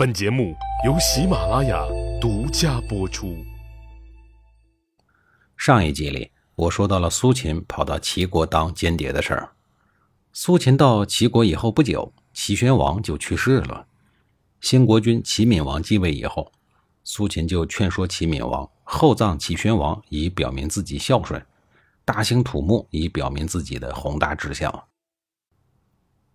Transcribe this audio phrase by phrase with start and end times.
[0.00, 0.56] 本节目
[0.86, 1.86] 由喜马拉雅
[2.18, 3.36] 独家播出。
[5.58, 9.52] 上一集里，我说到了苏秦跑到齐国当间谍的事儿。
[10.32, 13.86] 苏秦到齐国以后不久，齐宣王就去世了。
[14.62, 16.50] 新国君齐闵王继位以后，
[17.04, 21.38] 苏秦就劝说齐闵王厚葬齐宣王，以表明自己孝顺；
[22.06, 24.84] 大兴土木，以表明自己的宏大志向。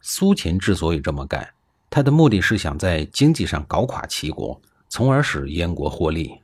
[0.00, 1.48] 苏秦之所以这么干，
[1.94, 4.58] 他的目的是想在经济上搞垮齐国，
[4.88, 6.40] 从而使燕国获利。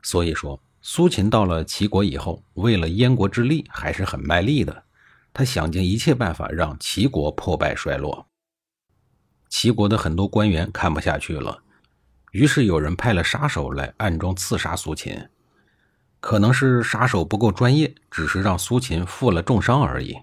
[0.00, 4.84] 所以说，苏秦到了齐国以后，为了燕国之利，还是很卖力的。
[5.34, 8.26] 他想尽一切办法让齐国破败衰落。
[9.50, 11.62] 齐国的很多官员看不下去了，
[12.32, 15.28] 于是有人派了杀手来暗中刺杀苏秦。
[16.20, 20.16] 可能是杀手不够专业，只是让苏秦负了重伤而已。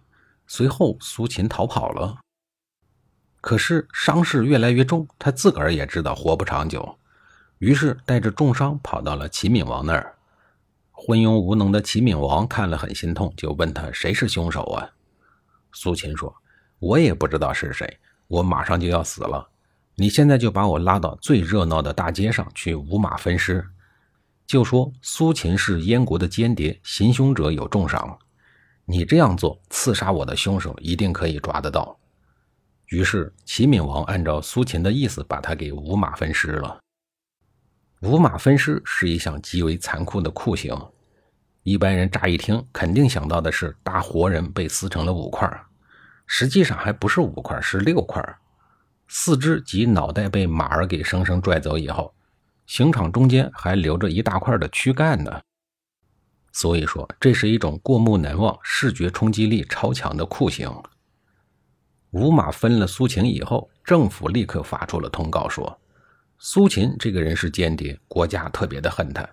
[0.48, 2.18] 随后，苏秦逃跑了。
[3.42, 6.98] 可是伤势越来越重，他自个儿也知道活不长久，
[7.58, 10.16] 于是带着重伤跑到了齐闵王那儿。
[10.92, 14.88] 昏庸无能的齐闵王看了很心痛，就问他谁是凶手啊？
[15.72, 16.32] 苏秦说
[16.78, 19.50] ：“我也不知道是谁，我马上就要死了，
[19.96, 23.68] 你现在就把我拉到最热闹的大街上去五马分尸，
[24.46, 28.20] 就说苏秦是燕国的间谍，行凶者有重赏。
[28.86, 31.98] 你这样做，刺杀我的凶手一定可以抓得到。”
[32.92, 36.78] 于是，齐闵王按照苏秦的意思，把他给五马分尸了。
[38.02, 40.78] 五马分尸是一项极为残酷的酷刑，
[41.64, 45.50] 一般人乍一听，肯定想到的是大活人被撕成了五块，
[46.28, 48.22] 实际上还不是五块，是六块。
[49.08, 52.14] 四肢及脑袋被马儿给生生拽走以后，
[52.66, 55.42] 刑场中间还留着一大块的躯干呢。
[56.52, 60.70] 所以说，这是一种过目难忘、视觉冲击力超强的酷刑。
[62.12, 65.80] 五马分了苏秦以后，政府立刻发出了通告，说
[66.38, 69.28] 苏秦这个人是间谍，国家特别的恨他。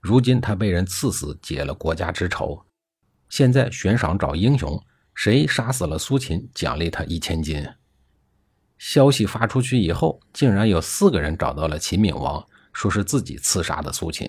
[0.00, 2.60] 如今他被人赐死，解了国家之仇。
[3.28, 4.82] 现在悬赏找英雄，
[5.14, 7.66] 谁杀死了苏秦，奖励他一千金。
[8.78, 14.26] 消息发出去以后，竟然有四个人找到了齐闵王，说是自己刺杀的苏秦，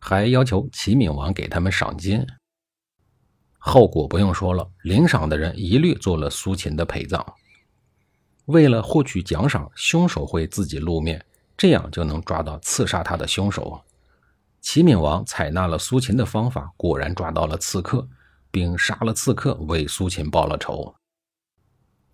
[0.00, 2.26] 还要求齐闵王给他们赏金。
[3.66, 7.24] 后果不用说了，领赏的人一律做了苏秦的陪葬。
[8.44, 11.24] 为了获取奖赏，凶手会自己露面，
[11.56, 13.80] 这样就能抓到刺杀他的凶手。
[14.60, 18.06] 齐闵王采纳了苏秦的方法，果然抓到了刺客，
[18.50, 20.94] 并杀了刺客，为苏秦报了仇。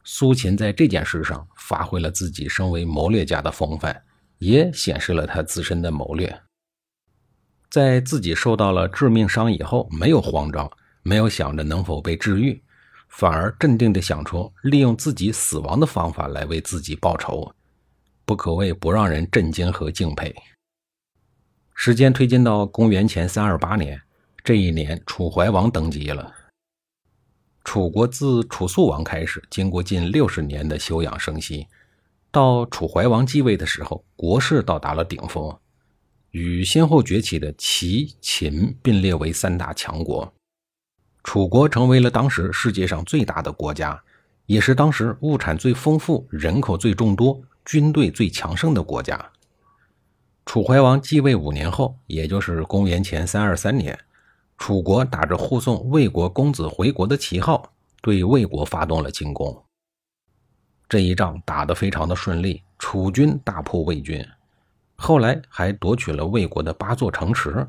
[0.05, 4.01] 苏秦在这件事上发挥了自己身为谋略家的风范，
[4.39, 6.43] 也显示了他自身的谋略。
[7.69, 10.71] 在自己受到了致命伤以后，没有慌张。
[11.03, 12.63] 没有想着能否被治愈，
[13.09, 17.55] 反而镇定地想出利用自己死亡的方法来为自己报仇，
[18.25, 20.35] 不可谓不让人震惊和敬佩。
[21.75, 24.01] 时间推进到公元前三二八年，
[24.45, 26.33] 这一年楚怀王登基了。
[27.65, 31.67] 楚国自楚肃王开始，经过近六十年的休养生息，
[32.31, 35.59] 到楚怀王继位的时候，国势到达了顶峰，
[36.31, 40.33] 与先后崛起的齐、秦并列为三大强国。
[41.23, 44.03] 楚国成为了当时世界上最大的国家，
[44.47, 49.31] 也是当时物产最丰富、人口最众多、军队最强盛的国家。
[50.47, 53.97] 楚怀王继位五年后，也就是公元前三二三年，
[54.59, 57.71] 楚国打着护送魏国公子回国的旗号，
[58.03, 59.63] 对魏国发动了进攻。
[60.89, 64.27] 这一仗打得非常的顺利，楚军大破魏军，
[64.97, 67.69] 后来还夺取了魏国的八座城池。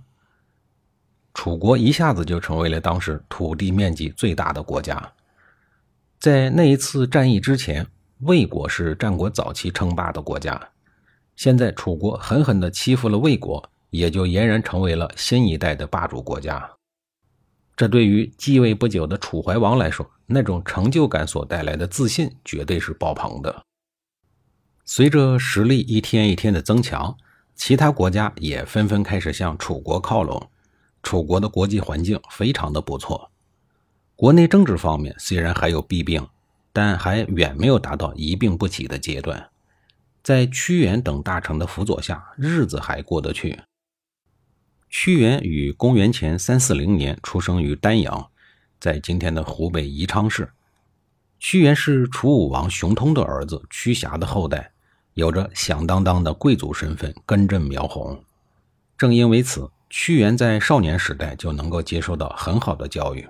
[1.34, 5.14] 楚国一下子就成为了当时土地面积最大的国家。
[6.19, 7.88] 在那一次战役之前，
[8.19, 10.70] 魏国是战国早期称霸的国家。
[11.36, 16.70] 现在楚国狠狠地欺负了魏国，也就俨然成为了新一代的霸主国家。
[17.75, 23.64] 这对于继位不久的楚怀王来说，那种成就感所带来的自信绝对是爆棚的。
[24.86, 27.17] 随着实力一天一天的增强，
[27.55, 30.51] 其他国家也纷纷开始向楚国靠拢。
[31.03, 33.32] 楚国的国际环境非常的不错，
[34.16, 36.28] 国内政治方面虽然还有弊病，
[36.72, 39.50] 但还远没有达到一病不起的阶段。
[40.24, 43.59] 在屈原等大臣的辅佐下，日子还过得去。
[44.90, 48.30] 屈原于公元前三四零年出生于丹阳，
[48.80, 50.52] 在今天的湖北宜昌市。
[51.40, 54.72] 屈原是楚武王熊通的儿子，屈瑕的后代，
[55.16, 58.24] 有着响当当的贵族身份，根正苗红。
[58.96, 59.72] 正因为此。
[59.93, 63.28] 屈原在少年时代就能够接受到很好的教育。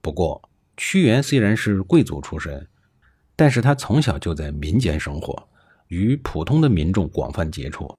[0.00, 0.48] 不过，
[0.78, 2.66] 屈原虽然是贵族出身，
[3.36, 5.46] 但是他从小就在民间生活，
[5.88, 7.94] 与普通的民众广泛接触，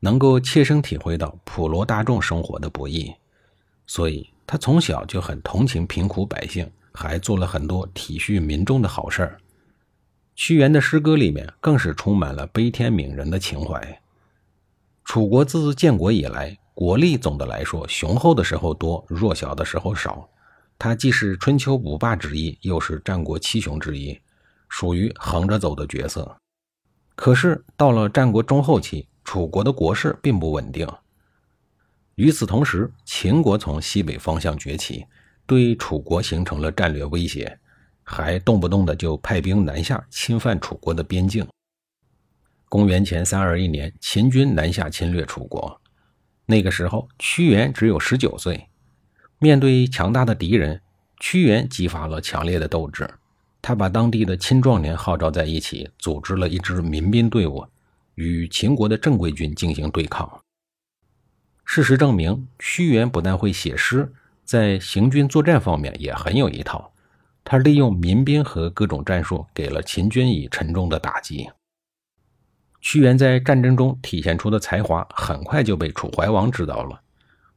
[0.00, 3.10] 能够切身体会到普罗大众生活的不易，
[3.86, 9.38] 所以他从小就很同情贫苦百姓，还做了很多体恤民众的好事儿。
[10.34, 13.99] 屈原的诗歌里面更是充满了悲天悯人的情怀。
[15.12, 20.30] 楚国自建国以来，国力总的来说雄厚的时候多，弱小的时候少。
[20.78, 24.16] 它既是春秋五霸之一，又是战国七雄之一，
[24.68, 26.36] 属于横着走的角色。
[27.16, 30.88] 可是到了战国中后期，楚国的国势并不稳定。
[32.14, 35.04] 与此同时，秦国从西北方向崛起，
[35.44, 37.58] 对楚国形成了战略威胁。
[38.04, 41.44] 还动不动的就派兵南下侵犯楚国的边境。
[42.70, 45.80] 公元前三二一年，秦军南下侵略楚国，
[46.46, 48.68] 那个时候屈原只有十九岁。
[49.40, 50.80] 面对强大的敌人，
[51.18, 53.10] 屈原激发了强烈的斗志，
[53.60, 57.66] 他把当地的青壮年号召在一起，组织了一支民兵队伍，
[58.14, 60.40] 与秦国的正规军进行对抗。
[61.64, 64.12] 事实证明，屈原不但会写诗，
[64.44, 66.92] 在行军作战方面也很有一套。
[67.42, 71.50] 他利用民兵和各种战术，给了秦军以沉重的打击。
[72.80, 77.00] 屈原在战争中体现出的才华，很快就被楚怀王知道了。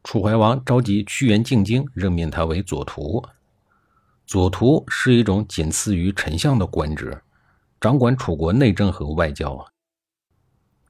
[0.04, 3.24] 楚怀王召集屈原进京，任命他为左徒。
[4.26, 7.22] 左徒是一种仅次于丞相的官职，
[7.80, 9.66] 掌管楚国内政和外交。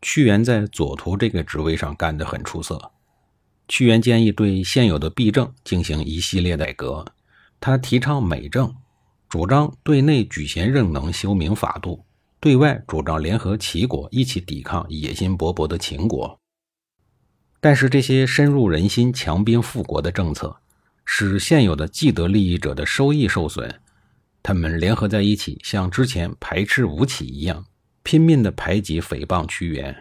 [0.01, 2.91] 屈原在左徒这个职位上干得很出色。
[3.67, 7.05] 屈原建议对现有的弊政进行一系列改革，
[7.59, 8.75] 他提倡美政。
[9.29, 12.05] 主张对内举贤任能、修明法度，
[12.43, 16.37] 对外主张联合齐国一起抵抗野心勃勃的秦国。
[17.61, 20.57] 但是这些深入人心、强兵复国的政策，
[21.05, 23.79] 使现有的既得利益者的收益受损。
[24.43, 27.63] 他们联合在一起，像之前排斥吴起一样，
[28.03, 29.95] 拼命地排挤、诽谤屈原。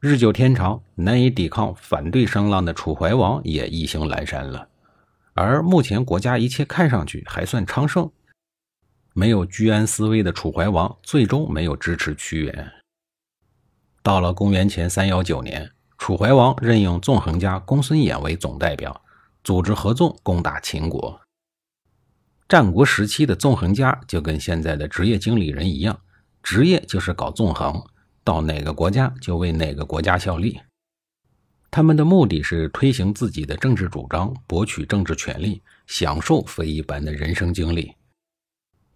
[0.00, 4.68] 日久天长，难以抵抗反对声浪的楚怀王也意兴阑珊了。
[5.34, 8.10] 而目前国家一切看上去还算昌盛。
[9.14, 12.72] 没有居安思危的楚怀王最终没有支持屈原。
[14.02, 19.02] 到了公元前三幺九年，楚怀王任用纵横家公孙衍为总代表，
[19.44, 21.20] 组织合纵攻打秦国。
[22.48, 26.00] 战国时期的纵横家就跟现在的职业经理人一样，
[26.42, 27.82] 职业就是搞纵横，
[28.24, 30.60] 到哪个国家就为哪个国家效力。
[31.70, 37.94] 他们的目的是推行自己的政治主张，博取政治权利，享受非一般的人生经历。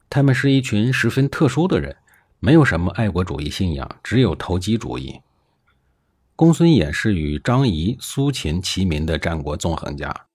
[0.08, 1.96] 他们是一群十分特殊的人，
[2.38, 5.20] 没有什么爱国主义信仰，只有投机主义。
[6.34, 10.26] 公孙衍是与张仪、苏秦齐名的战国纵横家。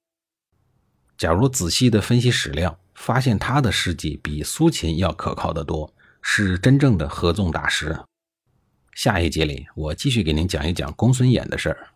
[1.18, 7.98] 假如仔细的分析史料，发现他的事迹比苏秦要可靠的多，是真正的合纵大师。
[8.94, 11.91] 下一节里，我继续给您讲一讲公孙衍的事儿。